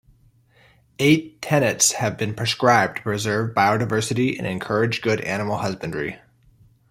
Eight 0.97 1.43
tenets 1.43 1.91
have 1.91 2.17
been 2.17 2.33
prescribed 2.33 2.95
to 2.97 3.01
preserve 3.03 3.53
bio-diversity 3.53 4.35
and 4.35 4.47
encourage 4.47 5.03
good 5.03 5.21
animal 5.21 5.57
husbandry. 5.59 6.19